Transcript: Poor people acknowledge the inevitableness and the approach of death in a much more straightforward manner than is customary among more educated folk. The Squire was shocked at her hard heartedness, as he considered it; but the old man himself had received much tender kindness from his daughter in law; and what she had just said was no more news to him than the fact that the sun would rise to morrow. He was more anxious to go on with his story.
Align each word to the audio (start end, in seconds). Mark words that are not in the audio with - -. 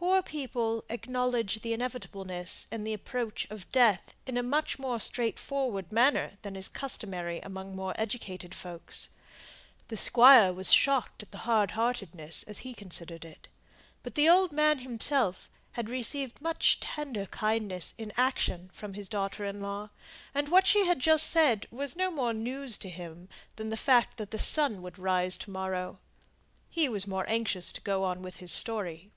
Poor 0.00 0.22
people 0.22 0.84
acknowledge 0.88 1.60
the 1.60 1.72
inevitableness 1.72 2.68
and 2.70 2.86
the 2.86 2.92
approach 2.92 3.48
of 3.50 3.70
death 3.72 4.14
in 4.26 4.36
a 4.38 4.42
much 4.44 4.78
more 4.78 5.00
straightforward 5.00 5.90
manner 5.90 6.38
than 6.42 6.54
is 6.54 6.68
customary 6.68 7.40
among 7.40 7.74
more 7.74 7.92
educated 7.96 8.54
folk. 8.54 8.92
The 9.88 9.96
Squire 9.96 10.52
was 10.52 10.72
shocked 10.72 11.24
at 11.24 11.32
her 11.32 11.38
hard 11.40 11.72
heartedness, 11.72 12.44
as 12.44 12.58
he 12.60 12.74
considered 12.74 13.24
it; 13.24 13.48
but 14.04 14.14
the 14.14 14.28
old 14.28 14.52
man 14.52 14.78
himself 14.80 15.50
had 15.72 15.88
received 15.90 16.40
much 16.40 16.78
tender 16.78 17.26
kindness 17.26 17.94
from 18.72 18.94
his 18.94 19.08
daughter 19.08 19.44
in 19.44 19.60
law; 19.60 19.90
and 20.32 20.48
what 20.48 20.66
she 20.66 20.86
had 20.86 21.00
just 21.00 21.26
said 21.28 21.66
was 21.72 21.96
no 21.96 22.08
more 22.08 22.32
news 22.32 22.78
to 22.78 22.88
him 22.88 23.28
than 23.56 23.70
the 23.70 23.76
fact 23.76 24.16
that 24.16 24.30
the 24.30 24.38
sun 24.38 24.80
would 24.80 24.96
rise 24.98 25.36
to 25.38 25.50
morrow. 25.50 25.98
He 26.70 26.88
was 26.88 27.08
more 27.08 27.28
anxious 27.28 27.72
to 27.72 27.80
go 27.80 28.04
on 28.04 28.22
with 28.22 28.36
his 28.36 28.52
story. 28.52 29.10